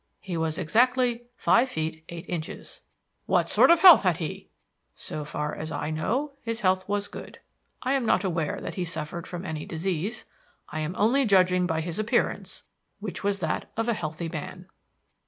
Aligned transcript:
He 0.19 0.35
was 0.35 0.57
exactly 0.57 1.25
five 1.35 1.69
feet 1.69 2.03
eight 2.09 2.25
inches." 2.27 2.81
"What 3.27 3.51
sort 3.51 3.69
of 3.69 3.81
health 3.81 4.01
had 4.01 4.17
he?" 4.17 4.49
"So 4.95 5.23
far 5.23 5.53
as 5.53 5.71
I 5.71 5.91
know 5.91 6.31
his 6.41 6.61
health 6.61 6.89
was 6.89 7.07
good. 7.07 7.37
I 7.83 7.93
am 7.93 8.03
not 8.03 8.23
aware 8.23 8.59
that 8.61 8.73
he 8.73 8.83
suffered 8.83 9.27
from 9.27 9.45
any 9.45 9.63
disease. 9.67 10.25
I 10.69 10.79
am 10.79 10.95
only 10.97 11.25
judging 11.25 11.67
by 11.67 11.81
his 11.81 11.99
appearance, 11.99 12.63
which 12.99 13.23
was 13.23 13.41
that 13.41 13.69
of 13.77 13.87
a 13.87 13.93
healthy 13.93 14.27
man." 14.27 14.65